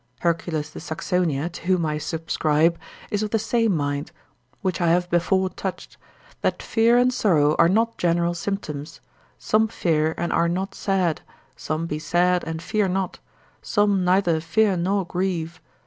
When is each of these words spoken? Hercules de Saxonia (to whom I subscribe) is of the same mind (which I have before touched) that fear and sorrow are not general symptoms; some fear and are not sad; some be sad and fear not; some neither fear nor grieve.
Hercules 0.21 0.71
de 0.71 0.79
Saxonia 0.79 1.47
(to 1.51 1.67
whom 1.67 1.85
I 1.85 1.99
subscribe) 1.99 2.79
is 3.11 3.21
of 3.21 3.29
the 3.29 3.37
same 3.37 3.77
mind 3.77 4.11
(which 4.63 4.81
I 4.81 4.87
have 4.87 5.07
before 5.11 5.47
touched) 5.51 5.95
that 6.41 6.63
fear 6.63 6.97
and 6.97 7.13
sorrow 7.13 7.55
are 7.59 7.69
not 7.69 7.99
general 7.99 8.33
symptoms; 8.33 8.99
some 9.37 9.67
fear 9.67 10.15
and 10.17 10.33
are 10.33 10.49
not 10.49 10.73
sad; 10.73 11.21
some 11.55 11.85
be 11.85 11.99
sad 11.99 12.43
and 12.45 12.63
fear 12.63 12.87
not; 12.87 13.19
some 13.61 14.03
neither 14.03 14.39
fear 14.41 14.75
nor 14.75 15.05
grieve. 15.05 15.61